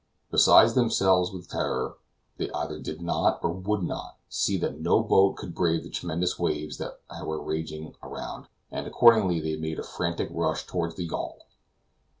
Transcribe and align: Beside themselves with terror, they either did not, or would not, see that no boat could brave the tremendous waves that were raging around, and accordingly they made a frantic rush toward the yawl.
Beside 0.31 0.69
themselves 0.73 1.31
with 1.31 1.47
terror, 1.47 1.95
they 2.37 2.49
either 2.53 2.79
did 2.79 3.03
not, 3.03 3.37
or 3.43 3.51
would 3.51 3.83
not, 3.83 4.17
see 4.29 4.57
that 4.57 4.79
no 4.81 5.03
boat 5.03 5.35
could 5.35 5.53
brave 5.53 5.83
the 5.83 5.91
tremendous 5.91 6.39
waves 6.39 6.79
that 6.79 6.97
were 7.23 7.39
raging 7.39 7.93
around, 8.01 8.47
and 8.71 8.87
accordingly 8.87 9.39
they 9.39 9.57
made 9.57 9.77
a 9.77 9.83
frantic 9.83 10.29
rush 10.31 10.65
toward 10.65 10.95
the 10.95 11.05
yawl. 11.05 11.45